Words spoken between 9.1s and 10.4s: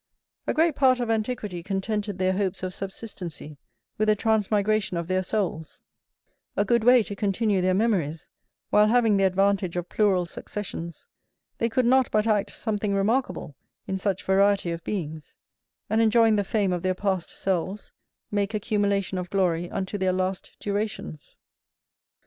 the advantage of plural